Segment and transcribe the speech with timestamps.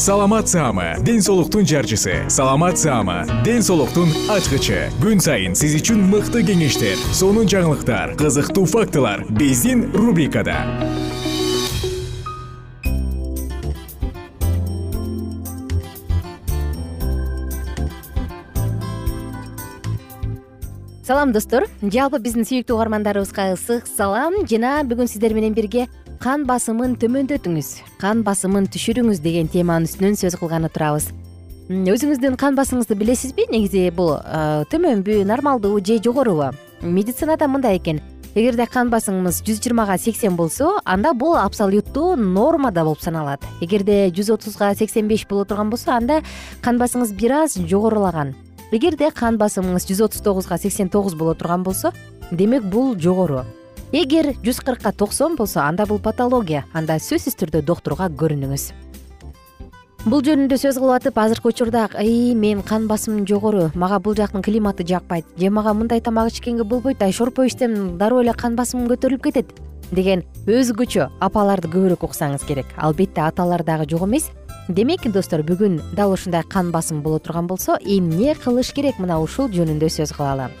[0.00, 2.24] саламат саама ден соолуктун жарчысы.
[2.30, 4.88] Саламат саама ден соолуктун ачкычы.
[4.96, 10.56] Күн сайын сиз үчүн мыкты кеңештер сонун жаңылыктар кызыктуу фактылар биздин рубрикада.
[21.04, 21.68] Салам достор.
[21.82, 24.46] Жалпы биздин сүйүктүү угармандарыбызга ысык салам.
[24.48, 30.34] Жана бүгүн сиздер менен бирге кан басымын төмөндөтүңүз кан басымын түшүрүңүз деген теманын үстүнөн сөз
[30.36, 31.06] кылганы турабыз
[31.70, 33.46] өзүңүздүн кан басымыңызды билесизби?
[33.48, 34.18] Негизи бул
[34.68, 36.50] төмөнбү нормалдуу же жогорубу?
[36.82, 38.02] Медицинада мындай экен.
[38.34, 43.46] Эгерде кан басымыңыз жүз жыйырмага сексен болсо анда бул абсолюттуу нормада болуп саналат.
[43.62, 46.20] Эгерде жүз отузга сексен беш боло турган болсо анда
[46.60, 48.34] кан басыңыз бир аз жогорулаган.
[48.72, 51.94] Эгерде кан басымыңыз жүз отуз тогузга сексен тогуз боло турган болсо
[52.30, 53.46] демек бул жогору
[53.92, 58.68] эгер жүз кыркка токсон болсо анда бул патология анда сөзсүз түрдө доктурга көрүнүңүз.
[60.06, 64.46] Бул жөнүндө сөз кылып атып азыркы учурда ый мен кан басымым жогору мага бул жактын
[64.46, 68.86] климаты жакпайт же мага мындай тамак ичкенге болбойт ай шорпо ичсем дароо эле кан басымым
[68.94, 69.52] көтөрүлүп кетет
[69.90, 72.66] деген өзгөчө апаларды көбүрөөк уксаңыз керек.
[72.76, 74.30] Албетте аталар дагы жок эмес.
[74.68, 79.00] Демек достор бүгүн дал ушундай кан басым боло турган болсо эмне кылыш керек?
[79.02, 80.52] Мына ушул жөнүндө сөз кылалы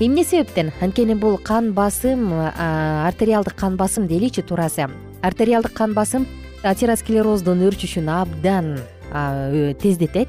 [0.00, 0.72] эмне себептен?
[0.80, 4.88] Анткени бул кан басым артериалдык кан басым дейличи туурасы.
[5.22, 6.26] Артериалдык кан басым
[6.62, 8.78] атеросклероздун өрчүшүн абдан
[9.80, 10.28] тездетет.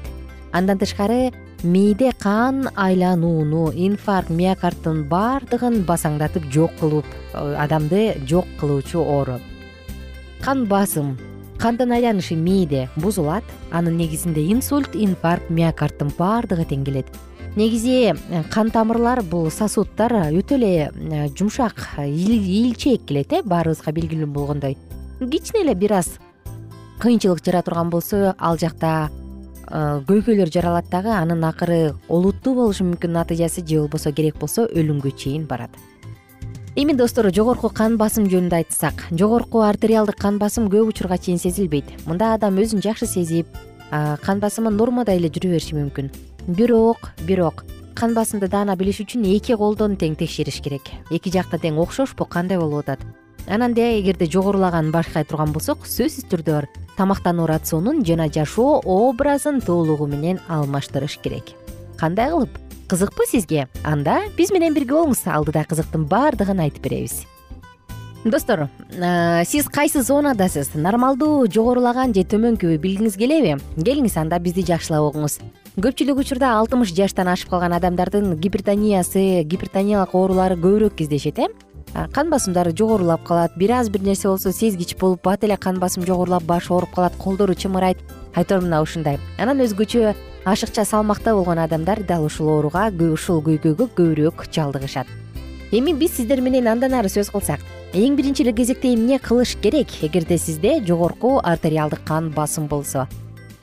[0.52, 1.32] Андан тышкары
[1.62, 9.40] мээде кан айланууну инфаркт миокардтын баардыгын басаңдатып жок кылып адамды жок кылуучу оору.
[10.40, 11.16] Кан басым
[11.58, 17.08] кандын айланышы мээде бузулат анын негизинде инсульт инфаркт миокардтын баардыгы тең келет
[17.56, 24.26] негизи э, кан тамырлар бул сосуддар өтө эле э, жумшак ийилчээк келет э баарыбызга белгилүү
[24.26, 24.76] болгондой.
[25.18, 26.18] Кичине эле бир аз
[27.00, 29.08] кыйынчылык жара турган болсо ал жакта
[29.70, 35.16] э, көйгөйлөр жаралат дагы анын акыры олуттуу болушу мүмкүн натыйжасы же болбосо керек болсо өлүмгө
[35.16, 35.70] чейин барат.
[36.76, 41.88] Эми достор жогорку кан басым жөнүндө айтсак жогорку артериалдык кан басым көп учурга чейин сезилбейт.
[42.04, 43.48] Мында адам өзүн жакшы сезип
[43.90, 46.12] кан басымы нормада эле жүрө бериши мүмкүн
[46.46, 47.64] бирок бирок
[47.96, 50.90] кан басымды даана билиш үчүн эки колдон тең текшериш керек.
[51.10, 53.00] Эки жакта тең окшошпу кандай болуп атат?
[53.48, 60.06] Анан да эгерде жогорулаганын байкай турган болсок сөзсүз түрдө тамактануу рационун жана жашоо образын толугу
[60.06, 61.54] менен алмаштырыш керек.
[61.96, 62.58] Кандай кылып?
[62.86, 63.66] Кызыкпы сизге?
[63.82, 65.24] Анда биз менен бирге болуңуз.
[65.26, 67.24] Алдыда кызыктын баардыгын айтып беребиз.
[68.24, 68.68] Достор
[69.46, 70.74] сиз кайсы зонадасыз?
[70.74, 73.56] Нормалдуу жогорулаган же төмөнкүбү билгиңиз келеби?
[73.78, 75.40] Келиңиз анда бизди жакшылап угуңуз
[75.76, 81.48] көпчүлүк учурда алтымыш жаштан ашып калган адамдардын гипертониясы гипертониялык оорулары көбүрөөк кездешет э?
[82.14, 86.06] Кан басымдары жогорулап калат бир аз бир нерсе болсо сезгич болуп бат эле кан басым
[86.06, 87.98] жогорулап башы ооруп калат колдору чымырайт.
[88.34, 89.18] Айтор мына ушундай.
[89.38, 90.14] Анан өзгөчө
[90.46, 95.06] ашыкча салмакта болгон адамдар дал ушул ооруга ушул көйгөйгө көбүрөөк жалдыгышат
[95.72, 97.60] эми биз сиздер менен андан ары сөз кылсак
[97.92, 103.08] эң биринчи эле кезекте эмне кылыш керек эгерде сизде жогорку артериалдык кан басым болсо?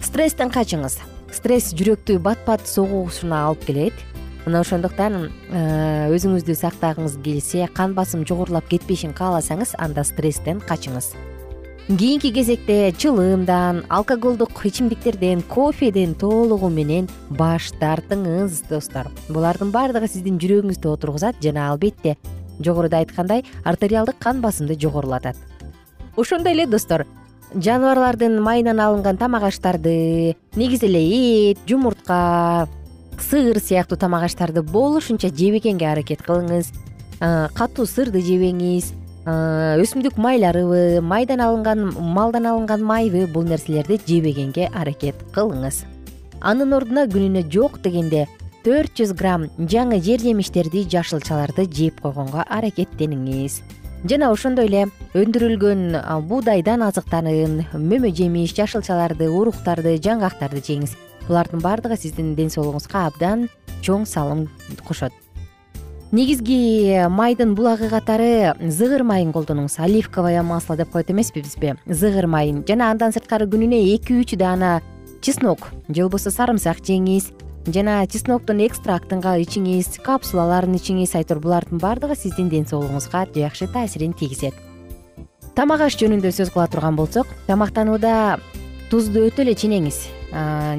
[0.01, 0.99] Стресстен качыңыз
[1.35, 3.93] стресс жүрөктү бат бат согушуна алып келет.
[4.45, 11.13] Мына ошондуктан э, өзүңүздү сактагыңыз келсе кан басым жогорулап кетпешин кааласаңыз анда стресстен качыңыз.
[11.87, 19.09] Кийинки кезекте чылымдан алкоголдук ичимдиктерден кофеден толугу менен баш тартыңыз достор.
[19.27, 22.15] Булардын баардыгы сиздин жүрөгүңүздү отургузат жана албетте
[22.59, 25.35] жогоруда айткандай артериалдык кан басымды жогорулатат.
[26.15, 27.05] Ошондой эле достор
[27.53, 31.01] жаныбарлардын майынан алынган тамак аштарды негизи эле
[31.51, 32.67] эт жумуртка
[33.19, 36.71] сыр сыяктуу тамак аштарды болушунча жебегенге аракет кылыңыз.
[37.53, 38.91] Катуу сырды жебеңиз.
[39.25, 45.83] Өсүмдүк майларыбы майдан алынган малдан алынган майбы бул нерселерди жебегенге аракет кылыңыз.
[46.41, 48.25] Анын ордуна күнүнө жок дегенде
[48.65, 53.61] төрт жүз грамм жаңы жер жемиштерди жашылчаларды жеп койгонго аракеттениңиз
[54.03, 54.83] жана ошондой эле
[55.15, 55.95] өндүрүлгөн
[56.27, 60.97] буудайдан азыктанын мөмө жемиш жашылчаларды уруктарды жаңгактарды жеңиз.
[61.27, 63.47] Булардын баардыгы сиздин ден соолугуңузга абдан
[63.85, 64.49] чоң салым
[64.83, 65.13] кошот.
[66.11, 69.79] Негизги майдын булагы катары зыгыр майын колдонуңуз.
[69.79, 72.65] Оливковое масло деп коет эмеспизби зыгыр майын.
[72.67, 74.81] Жана андан сырткары күнүнө эки үч даана
[75.21, 77.31] чеснок же болбосо сарымсак жеңиз
[77.67, 84.53] жана чесноктун экстрактын ичиңиз капсулаларын ичиңиз айтор булардын баардыгы сиздин ден соолугуңузга жакшы таасирин тийгизет.
[85.55, 88.39] Тамак аш жөнүндө сөз кыла турган болсок тамактанууда
[88.89, 90.09] тузду өтө эле ченеңиз.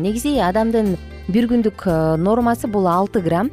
[0.02, 0.96] Негизи адамдын
[1.28, 1.86] бир күндүк
[2.20, 3.50] нормасы бул алты грамм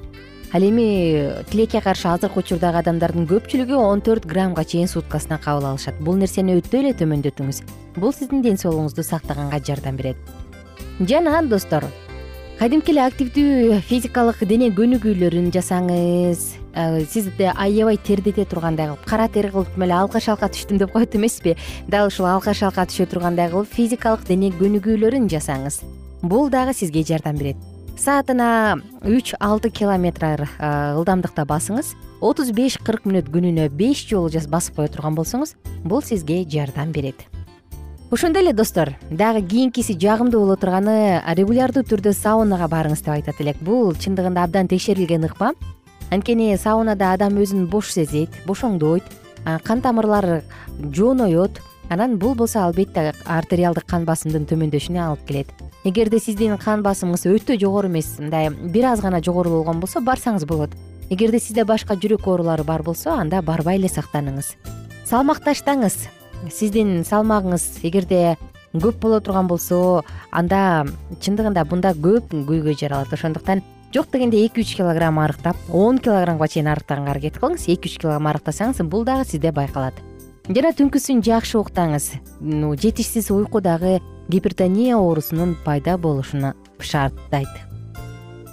[0.51, 5.95] ал эми тилекке каршы азыркы учурдагы адамдардын көпчүлүгү он төрт граммга чейин суткасына кабыл алышат.
[6.01, 7.63] Бул нерсени өтө эле төмөндөтүңүз.
[7.95, 10.17] Бул сиздин ден соолугуңузду сактаганга жардам берет.
[10.99, 11.85] Жана достор
[12.61, 16.43] кадимки эле активдүү физикалык дене көнүгүүлөрүн жасаңыз
[17.09, 21.55] сизди аябай тердете тургандай кылып кара тер кылып эле алка шалка түштүм деп коет эмеспи?
[21.89, 25.81] Дал ушул алка шалка түшө тургандай кылып физикалык дене көнүгүүлөрүн жасаңыз.
[26.21, 27.57] Бул дагы сизге жардам берет.
[27.97, 28.77] Саатына
[29.09, 35.17] үч алты километр ылдамдыкта басыңыз отуз беш кырк мүнөт күнүнө беш жолу басып кое турган
[35.17, 37.25] болсоңуз бул сизге жардам берет
[38.11, 43.57] ошондой эле достор дагы кийинкиси жагымдуу боло турганы регулярдуу түрдө саунага барыңыз деп айтат элек.
[43.63, 45.53] Бул чындыгында абдан текшерилген ыкма
[46.11, 49.07] анткени саунада адам өзүн бош сезет бошоңдойт
[49.63, 50.43] кан тамырлары
[50.91, 55.47] жооноет анан бул болсо албетте артериалдык кан басымдын төмөндөшүнө алып келет.
[55.85, 60.45] Эгерде сиздин кан басымыңыз өтө жогору эмес мындай бир аз гана жогору болгон болсо барсаңыз
[60.45, 60.75] болот.
[61.09, 64.57] Эгерде сизде башка жүрөк оорулары бар болсо анда барбай эле сактаныңыз.
[65.05, 66.07] Салмак таштаңыз
[66.49, 68.37] сиздин салмагыңыз эгерде
[68.73, 70.01] көп боло турган болсо
[70.31, 70.87] анда
[71.21, 73.61] чындыгында мында көп көйгөй жаралат ошондуктан
[73.93, 77.67] жок дегенде эки үч килограмм арыктап он килограммга чейин арыктаганга аракет кылыңыз.
[77.67, 79.93] Эки үч килограмм арыктасаңыз бул дагы сизде байкалат.
[80.47, 82.13] Жана түнкүсүн жакшы уктаңыз.
[82.81, 83.99] Жетишсиз уйку дагы
[84.29, 87.49] гипертония оорусунун пайда болушуна шарттайт.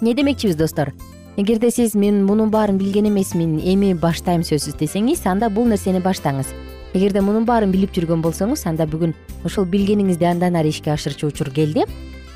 [0.01, 0.93] Эмне демекчибиз достор?
[1.37, 6.51] Эгерде сиз мен мунун баарын билген эмесмин эми баштайм сөзсүз десеңиз анда бул нерсени баштаңыз
[6.93, 9.13] эгерде мунун баарын билип жүргөн болсоңуз анда бүгүн
[9.45, 11.85] ушул билгениңизди андан ары ишке ашырчу учур келди.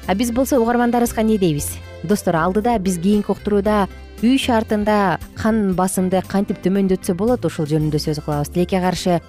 [0.07, 1.77] А биз болсо угармандарыбызга эмне дейбиз?
[2.03, 3.87] Достор алдыда биз кийинки уктурууда
[4.21, 7.45] үй шартында кан басымды кантип төмөндөтсө болот?
[7.45, 8.51] Ушул жөнүндө сөз кылабыз.
[8.51, 9.21] Тилекке каршы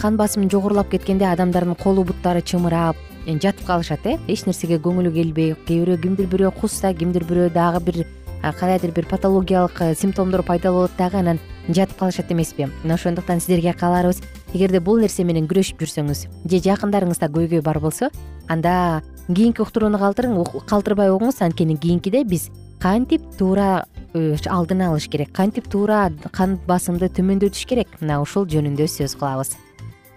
[0.00, 2.96] кан басым жогорулап кеткенде адамдардын колу буттары чымырап
[3.26, 4.18] жатып калышат э?
[4.28, 8.06] Эч нерсеге көңүлү келбей кээ бирөө кимдир бирөө кусса кимдир бирөө дагы бир
[8.52, 12.68] кандайдыр бир патологиялык э, симптомдор пайда болот дагы анан жатып калышат эмеспи.
[12.82, 14.22] Мына ошондуктан сиздерге кааларыбыз.
[14.54, 18.10] Эгерде бул нерсе менен күрөшүп жүрсөңүз же жакындарыңызда көйгөй бар болсо
[18.48, 25.68] анда кийинки уктурууну калтырбай угуңуз анткени кийинкиде биз кантип туура э, алдын алыш керек кантип
[25.72, 27.88] туура кан басымды төмөндөтүш керек?
[28.00, 29.56] Мына ушул жөнүндө сөз кылабыз.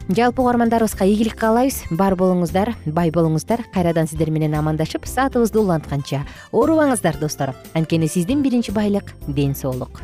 [0.07, 1.81] Жалпы угармандарыбызга ийгилик каалайбыз.
[1.91, 7.55] Бар болуңуздар бай болуңуздар кайрадан сиздер менен амандашып саатыбызды улантканча оорубаңыздар достор.
[7.73, 10.03] Анткени сиздин биринчи байлык ден соолук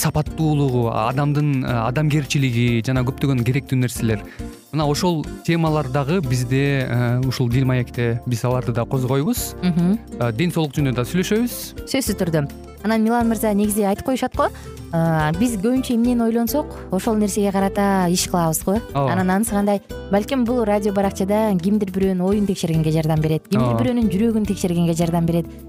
[0.00, 4.22] сапаттуулугу адамдын э, адамгерчилиги жана көптөгөн керектүү нерселер.
[4.72, 9.54] Мына ошол темалар дагы бизде э, ушул дил маекте биз аларды да козгойбуз.
[9.62, 11.58] Э, ден соолук жөнүндө да сүйлөшөбүз.
[11.86, 12.46] Сөзсүз түрдө.
[12.84, 14.50] Анан милан мырза негизи айтып коюшат го?
[15.40, 16.70] Биз көбүнчө эмнени ойлонсок?
[16.94, 18.76] Ошол нерсеге карата иш кылабыз го?
[18.94, 19.80] Ооба анан анысы кандай?
[20.12, 25.26] Балким бул радио баракчада кимдир бирөөнүн оюн текшергенге жардам берет кимдир бирөөнүн жүрөгүн текшергенге жардам
[25.26, 25.50] берет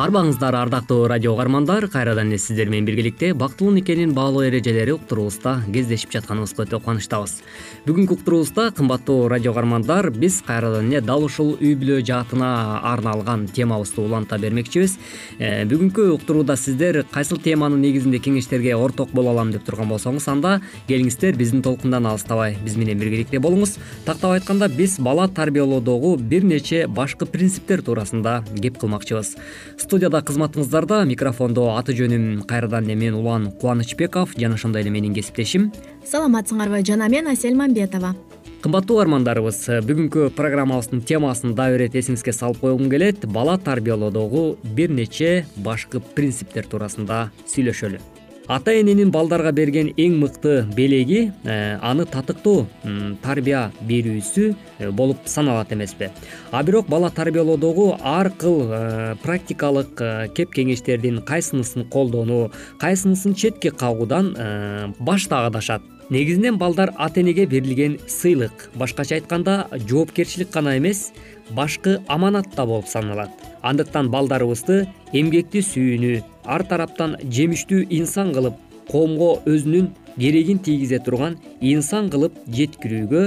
[0.00, 6.14] арбаңыздар ардактуу радио угармандар кайрадан эле сиздер менен биргеликте бактылуу никенин баалуу эрежелери уктуруубузда кездешип
[6.14, 7.34] жатканыбызга өтө кубанычтабыз.
[7.84, 14.00] Бүгүнкү уктуруубузда кымбаттуу радио угармандар биз кайрадан эле дал ушул үй бүлө жаатына арналган темабызды
[14.00, 14.96] уланта бермекчибиз.
[15.38, 20.62] Э, бүгүнкү уктурууда сиздер кайсыл теманын негизинде кеңештерге орток боло алам деп турган болсоңуз анда
[20.88, 23.76] келиңиздер биздин толкундан алыстабай биз менен биргеликте болуңуз.
[24.08, 29.36] Тактап айтканда биз бала тарбиялоодогу бир нече башкы принциптер туурасында кеп кылмакчыбыз
[29.90, 35.72] студияда кызматыңыздарда микрофондо аты жөнүм кайрадан эле мен улан кубанычбеков жана ошондой эле менин кесиптешим.
[36.06, 38.12] Саламатсыңарбы жана мен асель мамбетова.
[38.62, 43.26] Кымбаттуу угармандарыбыз бүгүнкү программабыздын темасын дагы бир ирет эсиңизге салып койгум келет.
[43.26, 48.19] Бала тарбиялоодогу бир нече башкы принциптер туурасында сүйлөшөлү
[48.50, 52.64] ата эненин балдарга берген эң мыкты белеги э, аны татыктуу
[53.22, 56.08] тарбия берүүсү э, болуп саналат эмеспи.
[56.50, 59.94] А бирок бала тарбиялоодогу ар кыл э, практикалык
[60.34, 62.50] кеп кеңештердин кайсынысын колдонуу
[62.82, 64.34] кайсынысын четке кагуудан
[64.98, 68.70] баш тартышат негизинен балдар ата энеге берилген сыйлык.
[68.74, 71.12] Башкача айтканда жоопкерчилик гана эмес
[71.50, 73.30] башкы аманат да болуп саналат.
[73.62, 78.58] Андыктан балдарыбызды эмгекти сүйүүнү ар тараптан жемиштүү инсан кылып
[78.90, 83.22] коомго өзүнүн керегин тийгизе турган инсан кылып жеткирүүгө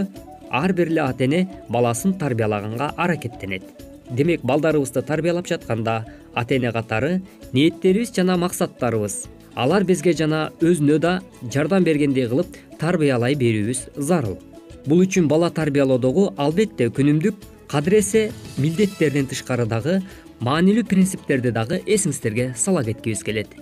[0.51, 3.63] ар бир эле ата эне баласын тарбиялаганга аракеттенет.
[4.11, 6.03] Демек балдарыбызды тарбиялап жатканда
[6.35, 7.21] ата эне катары
[7.53, 9.23] ниеттерибиз жана максаттарыбыз
[9.55, 11.13] алар бизге жана өзүнө да
[11.53, 14.37] жардам бергендей кылып тарбиялай берүүбүз зарыл.
[14.85, 17.35] Бул үчүн бала тарбиялоодогу албетте күнүмдүк
[17.71, 20.01] кадыресе милдеттерден тышкары дагы
[20.43, 23.53] маанилүү принциптерди дагы эсиңиздерге сала кеткибиз келет.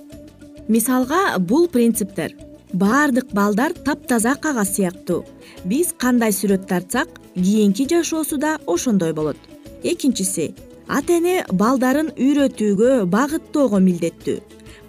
[0.67, 2.33] Мисалга бул принциптер.
[2.73, 5.25] Баардык балдар таптаза кагаз сыяктуу.
[5.65, 9.37] Биз кандай сүрөт тартсак кийинки жашоосу да ошондой болот.
[9.83, 10.53] Экинчиси
[10.87, 14.39] ата эне балдарын үйрөтүүгө багыттоого милдеттүү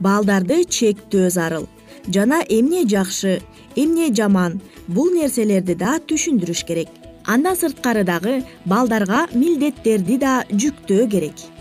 [0.04, 1.68] балдарды чектөө зарыл.
[2.14, 3.40] Жана эмне жакшы
[3.76, 6.88] эмне жаман бул нерселерди да түшүндүрүш керек.
[7.24, 11.51] Андан сырткары дагы балдарга милдеттерди да жүктөө керек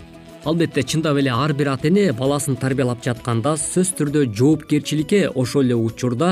[0.44, 5.76] албетте чындап эле ар бир ата эне баласын тарбиялап жатканда сөзсүз түрдө жоопкерчиликке ошол эле
[5.78, 6.30] учурда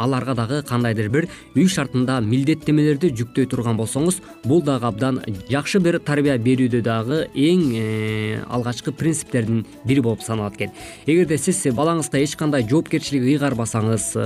[0.00, 5.98] аларга дагы кандайдыр бир үй шартында милдеттенмелерди жүктөй турган болсоңуз бул дагы абдан жакшы бир
[6.00, 10.72] тарбия берүүдө дагы эң э, алгачкы принциптердин бири болуп саналат экен.
[11.06, 14.24] Эгерде сиз балаңызга эч кандай жоопкерчилик ыйгарбасаңыз э,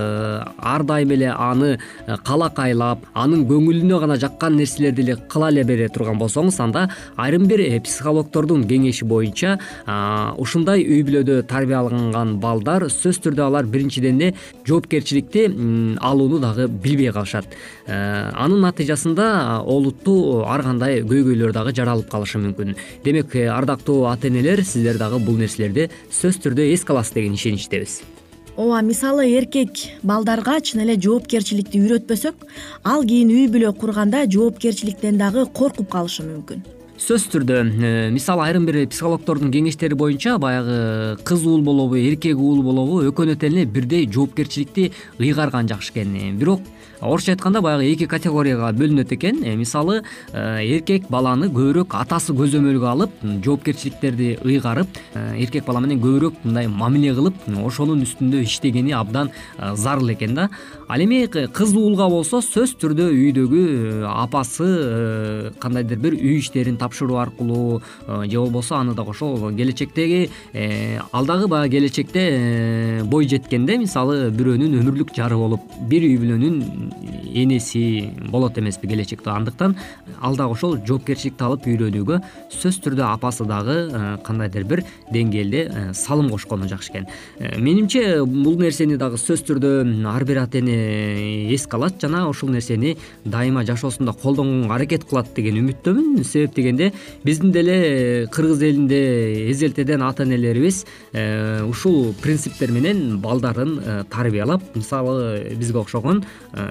[0.57, 1.73] ар дайым эле аны
[2.07, 7.49] э, калакайлап анын көңүлүнө гана жаккан нерселерди эле кыла эле бере турган болсоңуз анда айрым
[7.51, 9.57] бир психологдордун кеңеши боюнча
[10.39, 14.35] ушундай үй бүлөдө тарбияланган балдар сөзсүз түрдө алар биринчиден эле
[14.69, 15.47] жоопкерчиликти
[16.01, 17.49] алууну дагы билбей калышат.
[17.87, 22.77] Анын натыйжасында олуттуу ар кандай көйгөйлөр дагы жаралып калышы мүмкүн.
[23.05, 28.01] Демек э, ардактуу ата энелер сиздер дагы бул нерселерди сөзсүз түрдө эске аласыз деген ишеничтебиз
[28.57, 32.47] ооба мисалы эркек балдарга чын эле жоопкерчиликти үйрөтпөсөк
[32.93, 36.65] ал кийин үй бүлө курганда жоопкерчиликтен дагы коркуп калышы мүмкүн
[36.97, 42.63] сөзсүз түрдө э, мисалы айрым бир психологдордун кеңештери боюнча баягы кыз уул болобу эркек уул
[42.65, 44.89] болобу экөөнө тең эле бирдей жоопкерчиликти
[45.21, 46.65] ыйгарган жакшы экен бирок
[47.01, 49.43] орусча айтканда баягы эки категорияга бөлүнөт экен.
[49.45, 53.11] Э, мисалы э, эркек баланы көбүрөөк атасы көзөмөлгө алып
[53.45, 59.31] жоопкерчиликтерди ыйгарып э, эркек бала менен көбүрөөк мындай мамиле кылып ошонун үстүндө иштегени абдан
[59.75, 60.49] зарыл экен да.
[60.89, 67.81] Ал эми кыз уулга болсо сөзсүз түрдө үйдөгү апасы кандайдыр бир үй иштерин тапшыруу аркылуу
[68.07, 70.31] же болбосо аны дагы ошол келечектеги
[71.13, 76.86] ал дагы баягы келечекте бой жеткенде мисалы бирөөнүн өмүрлүк жары болуп бир үй бүлөнүн
[77.35, 79.31] энеси болот эмеспи келечекте.
[79.31, 79.77] Андыктан
[80.21, 82.21] ал дагы ошол жоопкерчиликти алып үйрөнүүгө
[82.53, 87.07] сөзсүз түрдө апасы дагы э, кандайдыр бир деңгээлде э, салым кошкону жакшы экен.
[87.39, 89.73] Э, менимче бул нерсени дагы сөзсүз түрдө
[90.11, 95.61] ар бир ата эне эске алат жана ушул нерсени дайыма жашоосунда колдонго аракет кылат деген
[95.63, 96.25] үмүттөмүн.
[96.25, 96.93] Себеп дегенде
[97.25, 100.85] биздин деле кыргыз элинде эзелтеден ата энелерибиз
[101.69, 106.25] ушул принциптер менен балдарын тарбиялап мисалы бизге окшогон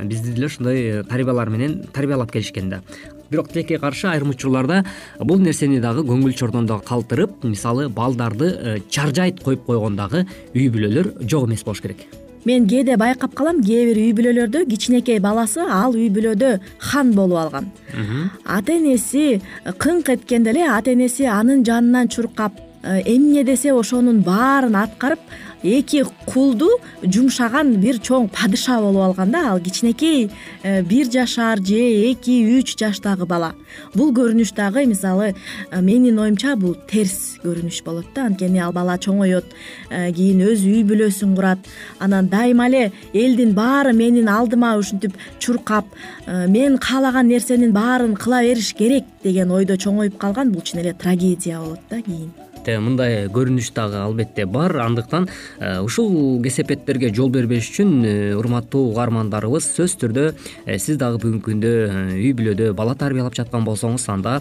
[0.04, 2.82] бизди деле ушундай тарбиялар менен тарбиялап келишкен да.
[3.30, 4.84] Бирок тилекке каршы айрым учурларда
[5.20, 11.26] бул нерсени дагы көңүл чордондо калтырып мисалы балдарды э, чаржайт коюп койгон дагы ый бүлөлөр
[11.26, 12.06] жок эмес болуш керек.
[12.46, 17.40] Мен кээде байкап калам кээ бир үй бүлөлөрдө кичинекей баласы ал үй бүлөдө хан болуп
[17.42, 17.72] алган.
[18.46, 24.78] Ата энеси кыңк эткенде эле ата энеси анын жанынан чуркап э, эмне десе ошонун баарын
[24.84, 25.20] аткарып
[25.66, 26.70] эки кулду
[27.02, 29.42] жумшаган бир чоң падыша болуп алган да.
[29.52, 30.30] Ал кичинекей
[30.64, 31.80] э, бир жашар же
[32.12, 33.54] эки үч жаштагы бала.
[33.94, 38.28] Бул көрүнүш дагы мисалы э, менин оюмча бул терс көрүнүш болот да.
[38.30, 39.52] Анткени ал бала чоңоет
[39.90, 41.60] э, кийин өз үй бүлөсүн курат.
[42.00, 45.86] Анан дайыма эле элдин баары менин алдыма ушинтип чуркап
[46.28, 50.52] мен каалаган нерсенин баарын кыла бериш керек деген ойдо чоңоюп калган.
[50.52, 52.32] Бул чын эле трагедия болот да кийин
[52.82, 54.74] мындай көрүнүш дагы албетте бар.
[54.82, 55.28] Андыктан
[55.60, 60.26] э, ушул кесепеттерге жол бербеш үчүн э, урматтуу угармандарыбыз сөзсүз түрдө
[60.66, 61.72] э, сиз дагы бүгүнкү күндө
[62.16, 64.40] үй бүлөдө бала тарбиялап жаткан болсоңуз анда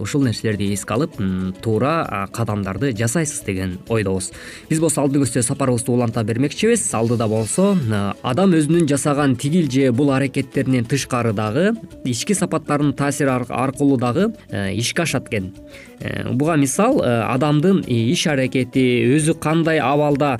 [0.00, 1.18] ушул нерселерди эске алып
[1.62, 4.30] туура кадамдарды жасайсыз деген ойдобуз.
[4.70, 6.86] Биз болсо алдыңызчө сапарыбызды уланта бермекчибиз.
[6.96, 7.74] Алдыда болсо
[8.22, 15.02] адам өзүнүн жасаган тигил же бул аракеттеринен тышкары дагы ички сапаттарынын таасири аркылуу дагы ишке
[15.02, 15.52] ашат экен.
[16.32, 17.49] Буга мисал адам
[17.86, 18.84] иш аракети
[19.16, 20.38] өзү кандай абалда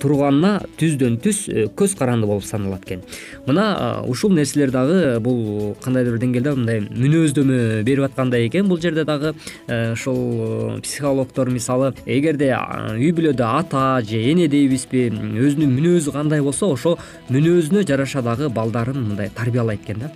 [0.00, 3.02] турганына түздөн түз э, көз каранды болуп саналат экен.
[3.46, 8.68] Мына ушул нерселер дагы бул кандайдыр бир деңгээлде мындай мүнөздөмө берип аткандай экен.
[8.68, 9.34] Бул жерде дагы
[9.68, 12.52] э, ушул психологдор мисалы эгерде
[12.96, 16.98] үй бүлөдө ата же эне дейбизби өзүнүн мүнөзү кандай болсо ошол
[17.30, 20.12] мүнөзүнө жараша дагы балдарын мындай тарбиялайт экен да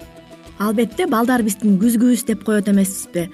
[0.58, 3.28] албетте балдар биздин күзгүбүз деп коет эмеспизби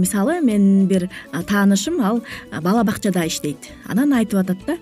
[0.00, 2.22] мисалы менин бир таанышым ал
[2.62, 3.70] бала бакчада иштейт.
[3.86, 4.76] Анан айтып атат да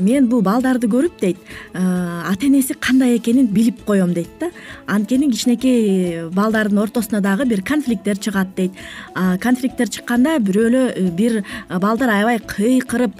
[0.00, 1.38] мен бул балдарды көрүп дейт
[1.74, 4.50] ата энеси кандай экенин билип коем дейт да.
[4.86, 8.72] Анткени кичинекей балдардын ортосуна дагы бир конфликттер чыгат дейт.
[9.14, 13.14] Конфликттер чыкканда бирөөлө бир балдар аябай кыйкырып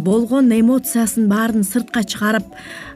[0.00, 2.44] болгон эмоциясын баарын сыртка чыгарып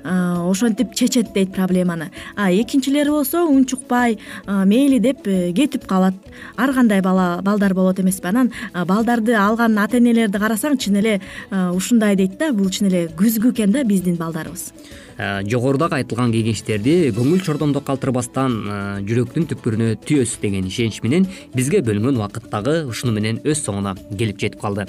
[0.04, 2.10] ошентип чечет дейт проблеманы.
[2.36, 6.14] А экинчилери болсо унчукпай мейли деп э, кетип калат.
[6.56, 8.52] Ар кандай бала балдар болот эмеспи анан?
[8.86, 12.52] Балдарды алган ата энелерди карасаң чын эле ушундай дейт да.
[12.52, 14.70] Бул чын эле күзгү экен да биздин балдарыбыз.
[15.20, 18.54] Жогорудагы айтылган кеңештерди көңүл чордондо калтырбастан
[19.04, 24.40] жүрөктүн түпкүрүнө түйөсүз деген ишенич менен бизге бөлүнгөн убакыт дагы ушуну менен өз соңуна келип
[24.40, 24.88] жетип калды.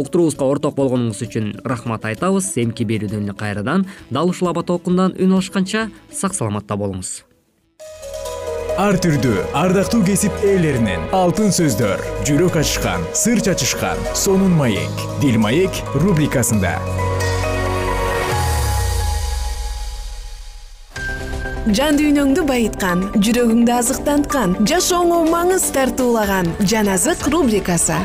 [0.00, 2.54] Уктуруубузга орток болгонуңуз үчүн рахмат айтабыз.
[2.56, 7.24] Эмки берүүдөн эле кайрадан кайрадан дал ушул аба толкундан үн алышканча сак саламатта болуңуз.
[8.76, 15.72] Ар түрдүү ардактуу кесип ээлеринен алтын сөздөр жүрөк ачышкан сыр чачышкан сонун маек дил маек
[15.94, 16.76] рубрикасында
[21.74, 27.96] жан дүйнөңдү байыткан жүрөгүңдү азыктанткан жашооңо маңыз тартуулаган жан азык рубрикасы.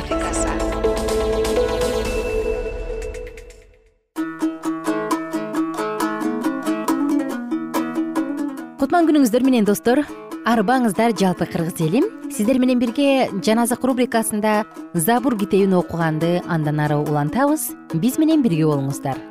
[8.81, 10.01] Кутман күнүңүздөр менен достор
[10.49, 12.09] арыбаңыздар жалпы кыргыз элим.
[12.33, 14.63] Сиздер менен бирге жан азык рубрикасында
[14.95, 17.75] забур китебин окуганды андан ары улантабыз.
[17.93, 19.30] Биз менен бирге болуңуздар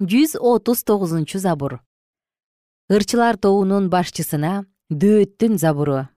[0.00, 1.80] жүз отуз тогузунчу забур.
[2.90, 6.08] Ырчылар тобунун башчысына дөөттүн забуру.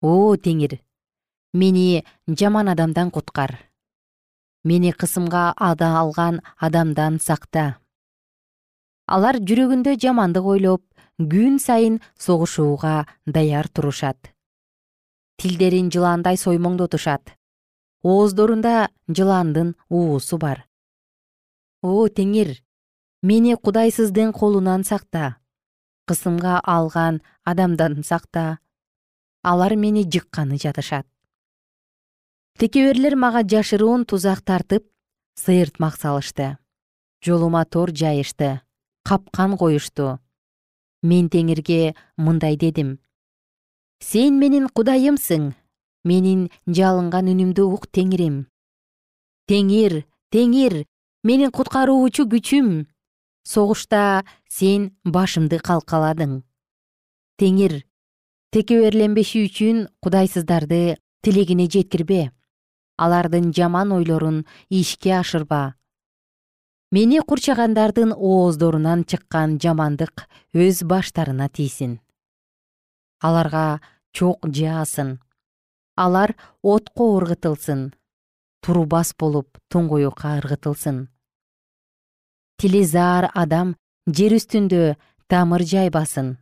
[0.00, 0.78] О теңир
[1.52, 3.58] мени жаман адамдан куткар.
[4.64, 7.78] Мени кысымга алган адамдан сакта.
[9.06, 10.82] Алар жүрөгүндө жамандык ойлоп
[11.18, 14.34] күн сайын согушууга даяр турушат.
[15.36, 17.38] Тилдерин жылаандай соймоңдотушат
[18.02, 20.66] ооздорунда жыландын уусу бар.
[21.82, 22.54] О теңир
[23.22, 25.36] мени кудайсыздын колунан сакта
[26.08, 28.58] кысымга алган адамдан сакта.
[29.42, 31.06] Алар мени жыкканы жатышат.
[32.58, 34.84] Текеберлер мага жашыруун тузак тартып
[35.34, 36.58] сыйыртмак салышты.
[37.24, 38.60] Жолума тор жайышты
[39.04, 40.18] капкан коюшту.
[41.02, 42.98] Мен теңирге мындай дедим.
[44.00, 45.52] Сен менин кудайымсың
[46.04, 48.46] менин жалынган үнүмдү ук теңирим
[49.48, 50.04] теңир
[50.34, 50.84] теңир
[51.24, 52.68] менин куткаруучу күчүм
[53.48, 56.42] согушта сен башымды калкаладың.
[57.40, 57.78] Теңир
[58.52, 62.28] текеберленбеши үчүн кудайсыздарды тилегине жеткирбе.
[63.00, 65.74] Алардын жаман ойлорун ишке ашырба.
[66.92, 72.00] Мени курчагандардын ооздорунан чыккан жамандык өз баштарына тийсин.
[73.20, 73.80] Аларга
[74.12, 75.18] чок жаасын
[75.96, 77.92] алар отко ыргытылсын.
[78.62, 81.06] Турбас болуп туңгуюкка ыргытылсын
[82.58, 83.76] тили заар адам
[84.10, 84.96] жер үстүндө
[85.30, 86.32] тамыр жайбасын.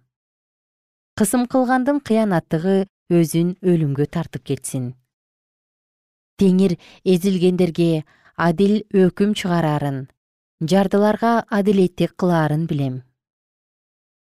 [1.17, 4.95] Кысым кылгандын кыянаттыгы өзүн өлүмгө тартып кетсин.
[6.41, 10.07] Теңир эзилгендерге адил өкүм чыгарарын
[10.61, 13.03] жардыларга адилеттик кылаарын билем.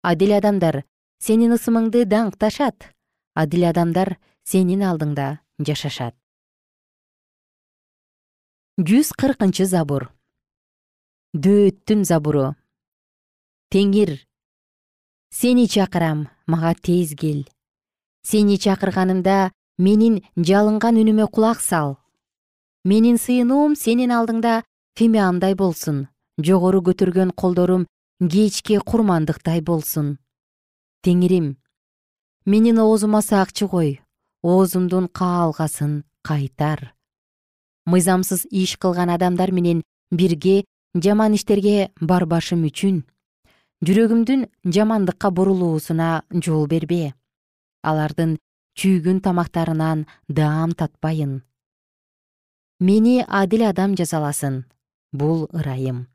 [0.05, 0.83] Адил адамдар
[1.19, 2.93] сенин ысымыңды даңкташат
[3.35, 6.15] адил адамдар сенин алдыңда жашашат.
[8.77, 10.11] Жүз кыркынчы забур
[11.35, 12.49] дөөттүн забуру
[13.71, 14.17] теңир
[15.31, 17.47] сени чакырам мага тез кел.
[18.27, 21.99] Сени чакырганымда менин жалынган үнүмө кулак сал.
[22.85, 24.65] Менин сыйынуум сенин алдыңда
[24.99, 26.09] фимиамдай болсун.
[26.43, 27.87] Жогору көтөргөн колдорум
[28.19, 30.19] кечки курмандыктай болсун.
[31.07, 31.57] Теңирим
[32.45, 34.01] менин оозума сакчы кой.
[34.43, 36.95] Оозумдун каалгасын кайтар.
[37.87, 43.03] Мыйзамсыз иш кылган адамдар менен бирге жаман иштерге барбашым үчүн
[43.87, 47.15] жүрөгүмдүн жамандыкка бурулуусуна жол бербе.
[47.83, 48.37] Алардын
[48.77, 51.41] чүйгүн тамактарынан даам татпайын.
[52.81, 54.65] Мени адил адам жазаласын
[55.13, 56.09] бул ырайым.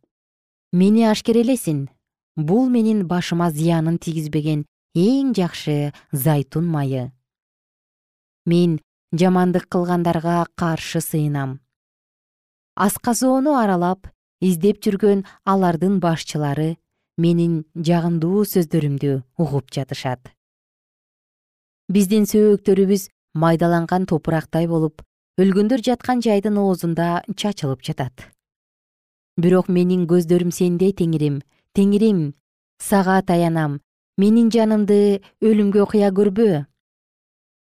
[0.71, 1.89] Мени ашкерелесин
[2.35, 7.11] бул менин башыма зыянын тийгизбеген эң жакшы зайтун майы.
[8.45, 8.79] Мен
[9.11, 11.61] жамандык кылгандарга каршы сыйынам.
[12.75, 14.09] Асказоону аралап
[14.41, 16.75] издеп жүргөн алардын башчылары
[17.17, 20.31] менин жагымдуу сөздөрүмдү угуп жатышат.
[21.87, 25.03] Биздин сөөктөрүбүз майдаланган топурактай болуп
[25.39, 28.31] өлгөндөр жаткан жайдын оозунда чачылып жатат.
[29.37, 31.41] Бирок менин көздөрүм сенде теңирим
[31.75, 32.33] теңирим
[32.79, 33.81] сага таянам
[34.17, 36.65] менин жанымды өлүмгө кыя көрбө.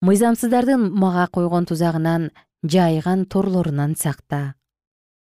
[0.02, 2.30] Мыйзамсыздардын мага койгон тузагынан
[2.66, 4.54] жайган торлорунан сакта.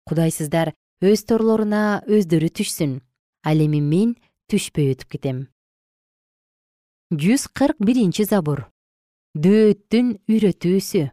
[0.06, 3.00] Кудайсыздар өз торлоруна өздөрү түшсүн.
[3.44, 4.16] Ал эми мен
[4.48, 5.48] түшпөй өтүп кетем.
[7.12, 8.66] жүз кырк биринчи забур
[9.36, 11.10] дөөттүн үйрөтүүсү.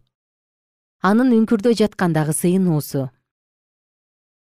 [1.03, 3.09] Анын үңкүрдө жаткандагы сыйынуусу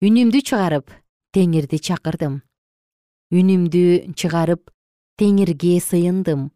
[0.05, 0.91] үнүмдү чыгарып
[1.33, 2.43] теңирди чакырдым.
[3.33, 4.69] Үнүмдү чыгарып
[5.17, 6.51] теңирге сыйындым.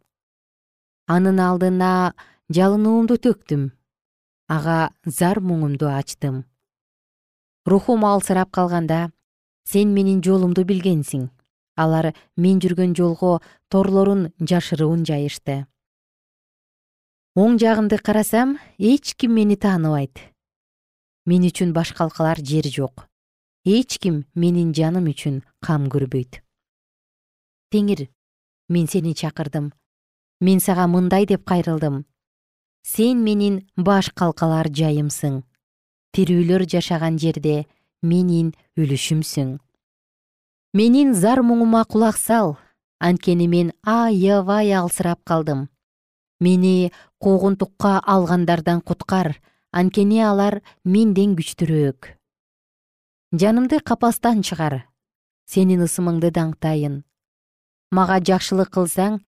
[1.09, 2.13] Анын алдына
[2.53, 3.71] жалынуумду төктүм.
[4.47, 6.45] Ага зар муңумду ачтым
[7.69, 9.11] рухум алсырап калганда
[9.69, 11.29] сен менин жолумду билгенсиң.
[11.79, 13.39] Алар мен жүргөн жолго
[13.71, 15.63] торлорун жашыруун жайышты
[17.39, 20.19] оң жагымды карасам эч ким мени тааныбайт.
[21.29, 23.05] Мен үчүн башка алкалар жер жок.
[23.63, 26.41] Эч ким менин жаным үчүн кам көрбөйт.
[27.71, 28.09] Теңир
[28.67, 29.71] мен сени чакырдым.
[30.41, 32.03] Мен сага мындай деп кайрылдым.
[32.83, 35.43] Сен менин баш калкалар жайымсың
[36.15, 37.65] тирүүлөр жашаган жерде
[38.01, 39.57] менин үлүшүмсүң.
[40.73, 42.57] Менин зар муңума кулак сал.
[42.99, 45.69] Анткени мен аябай алсырап калдым.
[46.39, 49.37] Мени куугунтукка алгандардан куткар.
[49.71, 52.19] Анткени алар менден күчтүүрөөк
[53.31, 54.87] жанымды капастан чыгар.
[55.45, 57.03] Сенин ысымыңды даңктайын.
[57.93, 59.19] Мага жакшылык кылсаң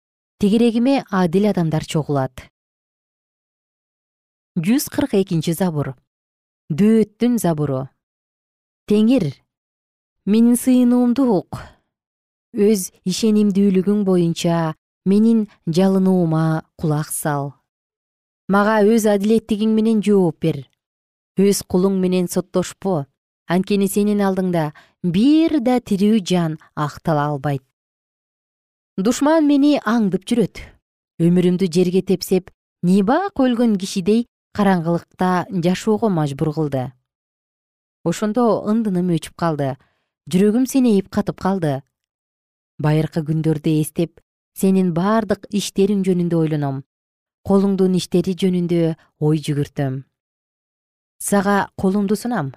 [0.41, 2.49] тегерегиме адил адамдар чогулат.
[4.57, 5.93] Жүз кырк экинчи забур
[6.71, 7.85] дөөттүн забуру
[8.87, 9.25] теңир
[10.25, 11.59] менин сыйынуумду ук.
[12.51, 14.73] Өз ишенимдүүлүгүң боюнча
[15.07, 17.53] менин жалынуума кулак сал.
[18.51, 20.59] Мага өз адилеттигиң менен жооп бер.
[21.39, 23.05] Өз кулуң менен соттошпо.
[23.51, 24.71] Анткени сенин алдыңда
[25.03, 27.63] бир да тирүү жан актала албайт.
[28.97, 30.59] Душман мени аңдып жүрөт.
[31.19, 32.51] Өмүрүмдү жерге тепсеп
[32.83, 34.25] нибак өлгөн кишидей
[34.57, 36.91] караңгылыкта жашоого мажбур кылды.
[38.03, 39.75] Ошондо ындыным өчүп калды.
[40.31, 41.81] Жүрөгүм сенейип катып калды.
[42.81, 44.19] Байыркы күндөрдү эстеп
[44.57, 46.83] сенин бардык иштериң жөнүндө ойлоном.
[47.47, 50.03] Колуңдун иштери жөнүндө ой жүгүртөм.
[51.21, 52.51] Сага колумду сунам.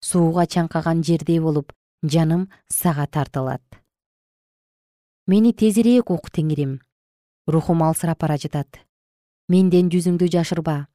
[0.00, 3.62] Сууга чаңкаган жердей болуп жаным сага тартылат.
[5.26, 6.80] Мени тезирээк ук теңирим.
[7.46, 8.80] Рухум алсырап бара жатат.
[9.48, 10.86] Менден жүзүңдү жашырба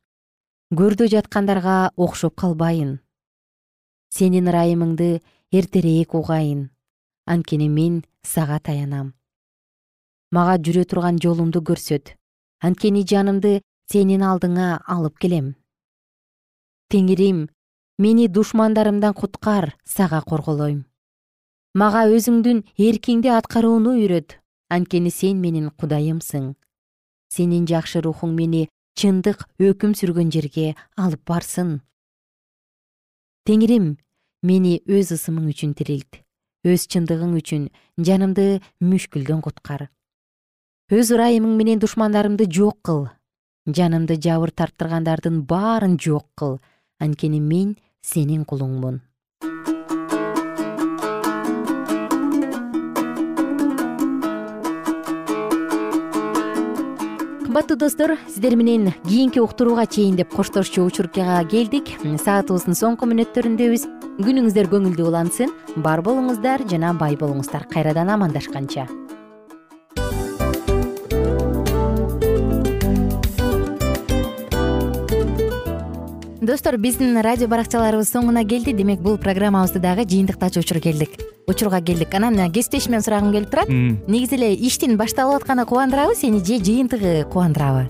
[0.73, 2.97] көрдө жаткандарга окшоп калбайын.
[4.09, 5.19] Сенин ырайымыңды
[5.51, 6.71] эртерээк угайын.
[7.25, 9.13] Анткени мен сага таянам
[10.35, 12.15] мага жүрө турган жолумду көрсөт.
[12.65, 15.53] Анткени жанымды сенин алдыңа алып келем.
[16.91, 17.45] Теңирим
[18.01, 20.83] мени душмандарымдан куткар сага корголойм.
[21.73, 24.39] Мага өзүңдүн эркиңди аткарууну үйрөт.
[24.69, 26.55] Анткени сен менин кудайымсың.
[27.29, 28.67] Сенин жакшы рухуң мени
[28.99, 31.81] чындык өкүм сүргөн жерге алып барсын.
[33.45, 33.95] Теңирим
[34.41, 36.21] мени өз ысымың үчүн тирилт
[36.65, 37.67] өз чындыгың үчүн
[38.01, 39.89] жанымды мүшкүлдөн куткар.
[40.89, 43.05] Өз ырайымың менен душмандарымды жок кыл
[43.65, 46.59] жанымды жабыр тарттыргандардын баарын жок кыл.
[46.99, 49.01] Анткени мен сенин кулуңмун
[57.65, 61.87] кымбаттуу достор сиздер менен кийинки уктурууга чейин деп коштошчу учурга келдик.
[62.25, 63.87] Саатыбыздын соңку мүнөттөрүндөбүз
[64.21, 67.65] күнүңүздөр көңүлдүү улансын бар болуңуздар жана бай болуңуздар.
[67.71, 68.85] Кайрадан амандашканча
[76.45, 78.73] достор биздин радио баракчаларыбыз соңуна келди.
[78.73, 81.17] Демек бул программабызды дагы жыйынтыктачу учур келдик.
[81.47, 82.13] Учурга келдик.
[82.13, 83.69] Анан кесиптешимден сурагым келип турат.
[83.69, 87.89] Негизи эле иштин башталып атканы кубандырабы сени же жыйынтыгы кубандырабы